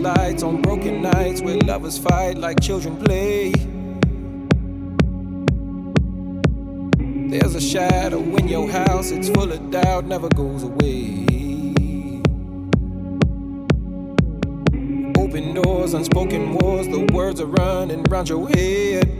[0.00, 3.52] lights on broken nights where lovers fight like children play.
[7.30, 11.29] There's a shadow in your house, it's full of doubt, never goes away.
[15.94, 19.19] Unspoken wars, the words are running round your head.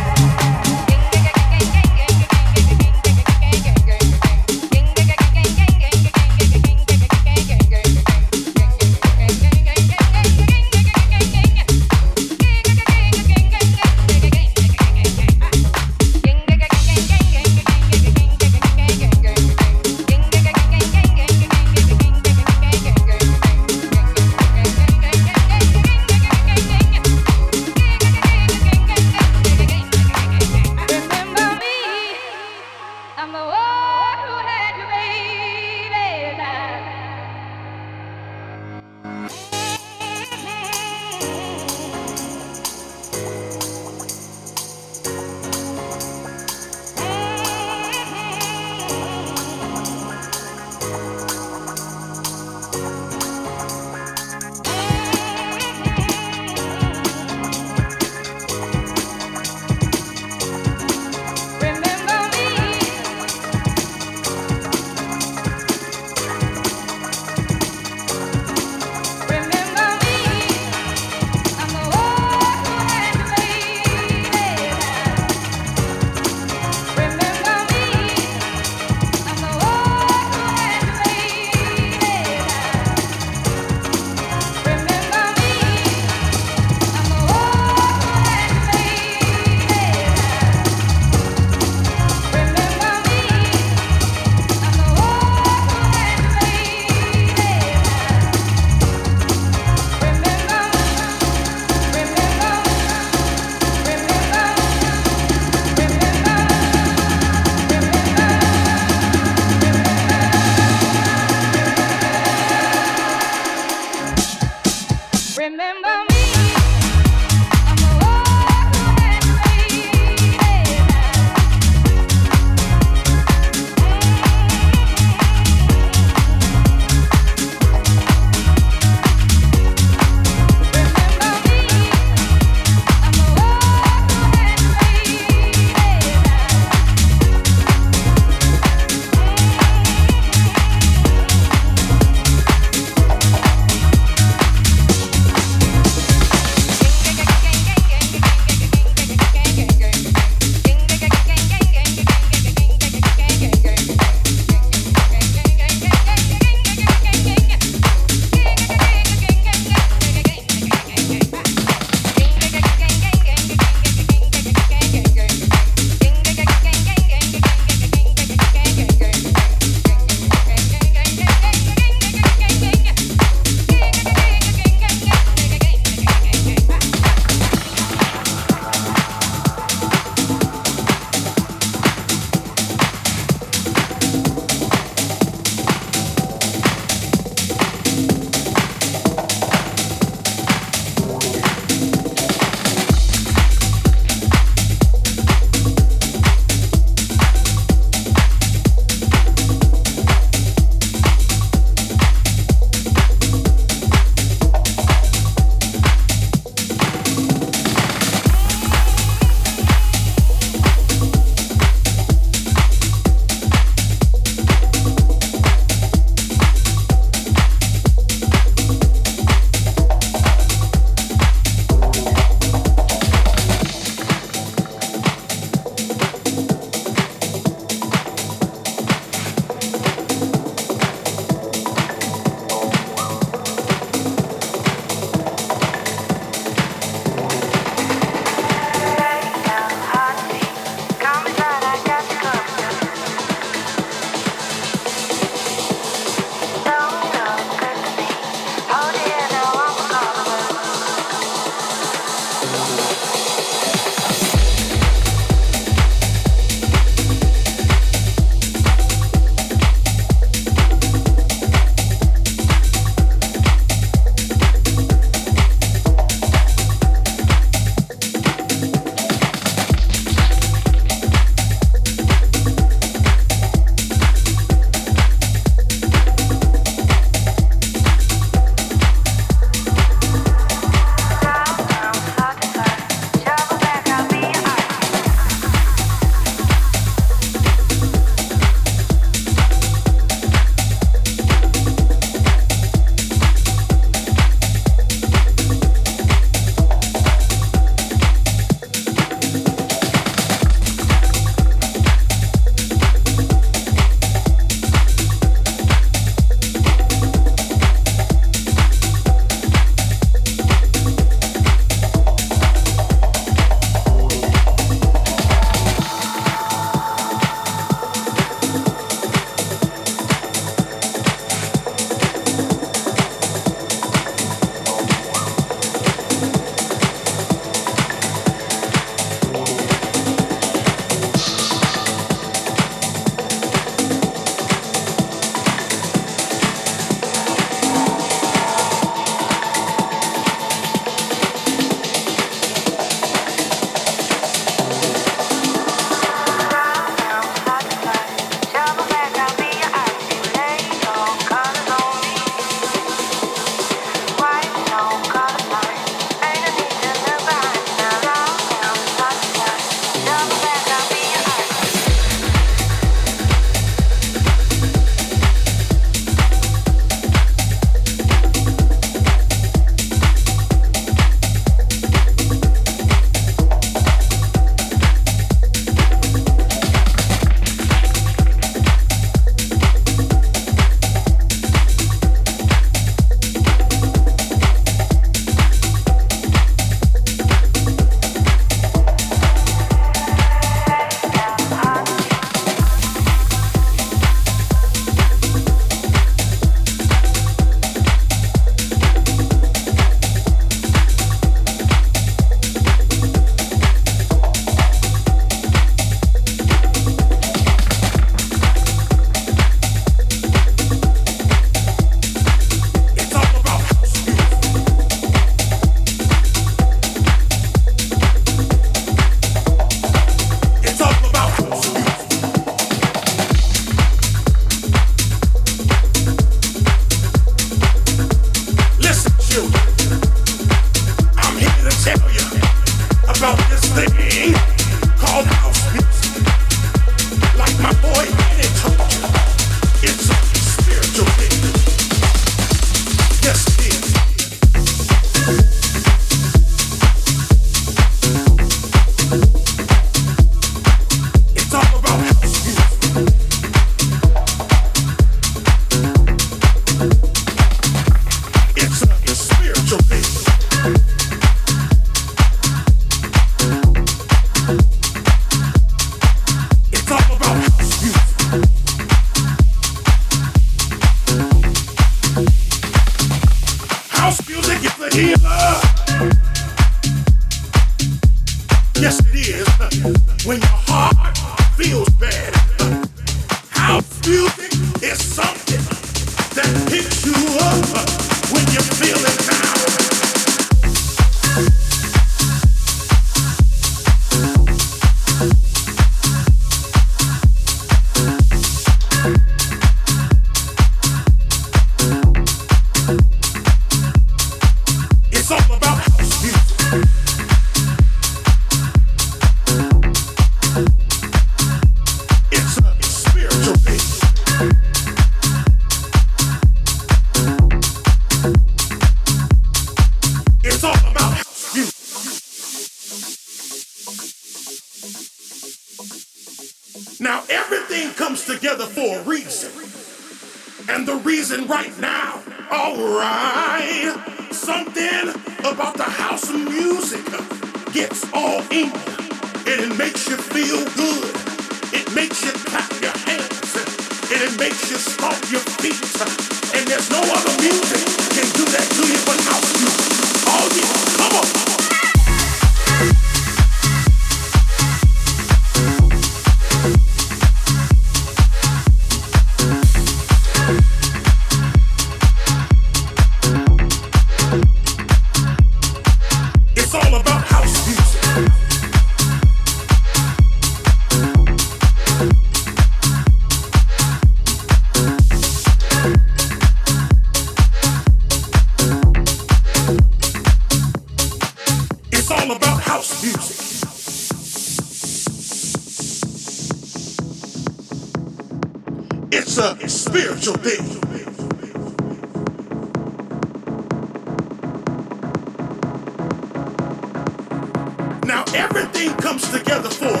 [599.19, 600.00] spiritual thing.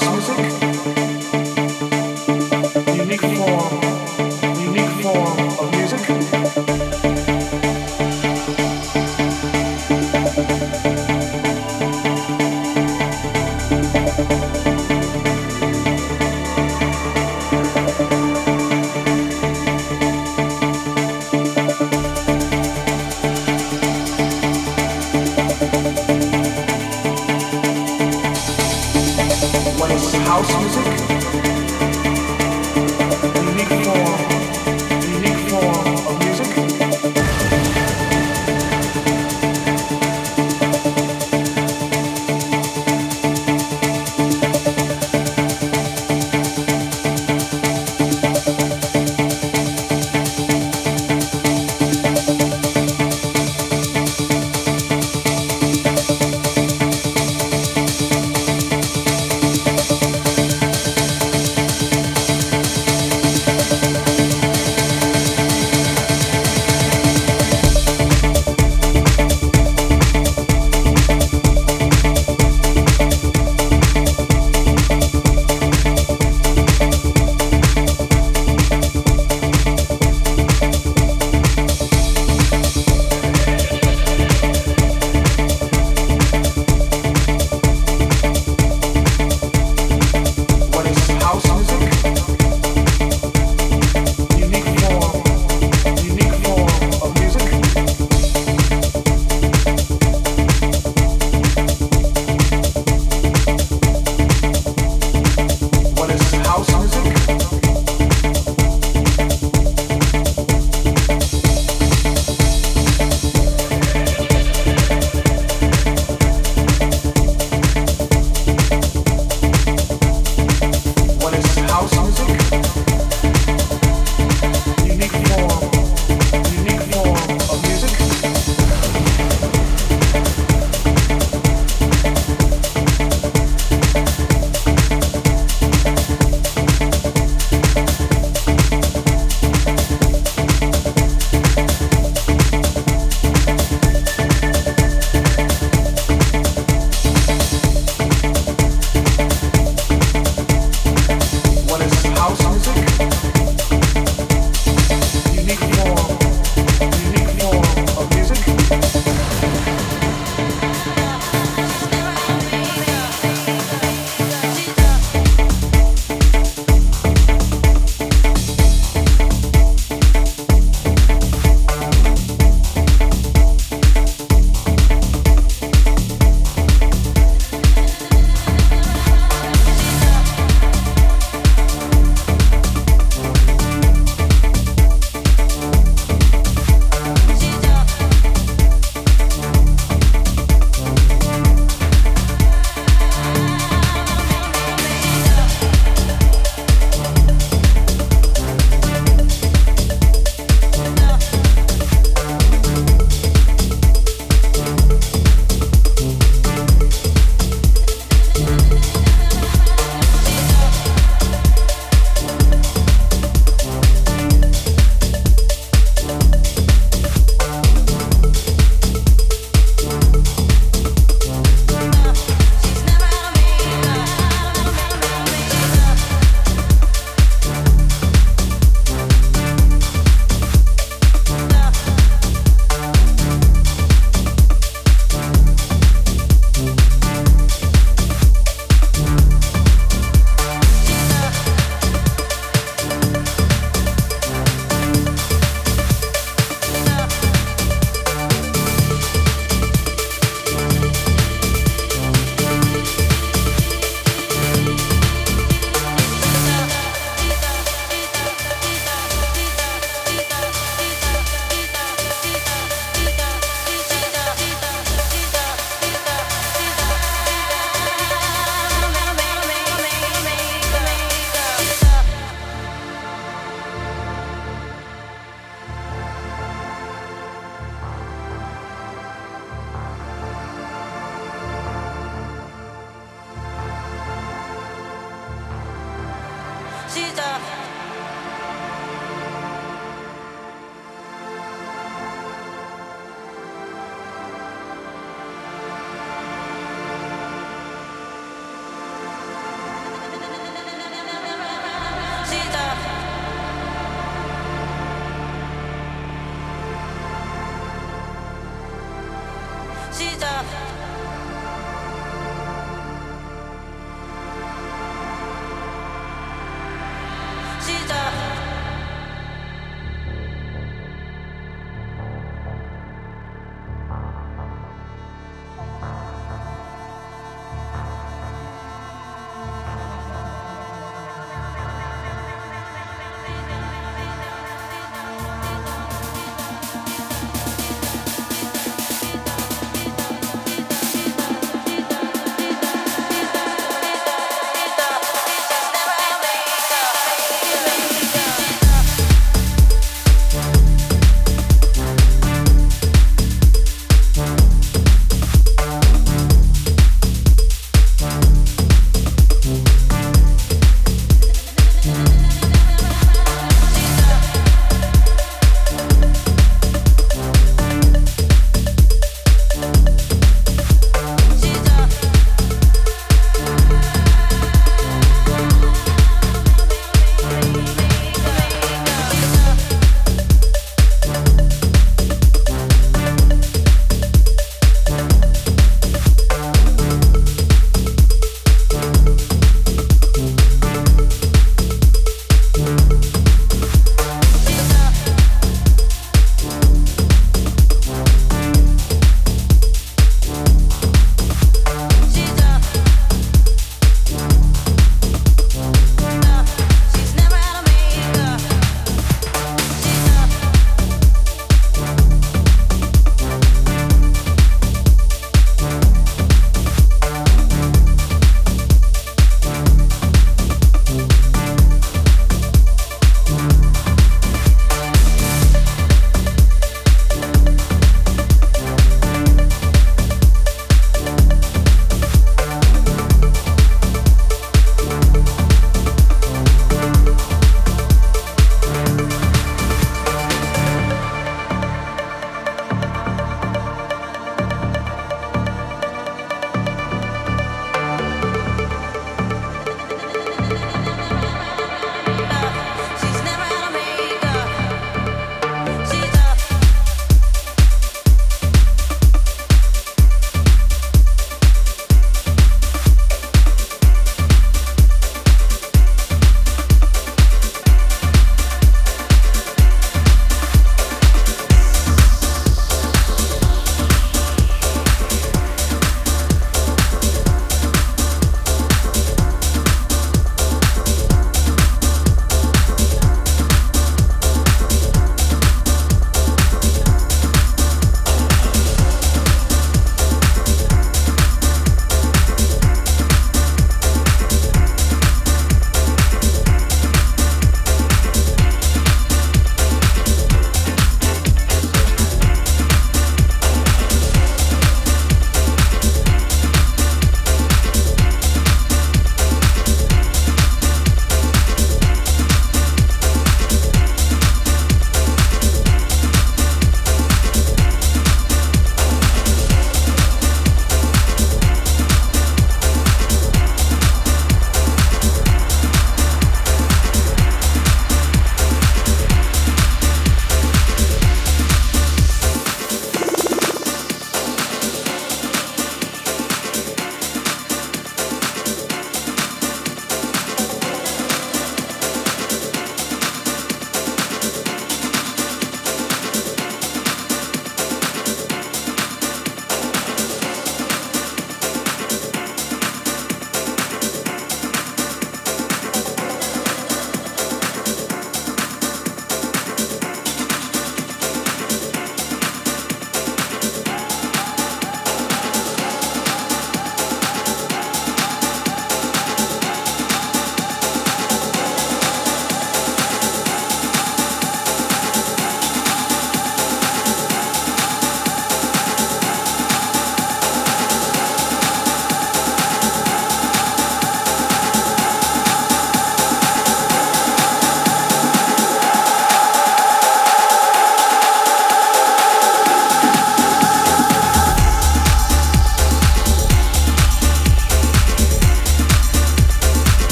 [0.00, 0.67] House music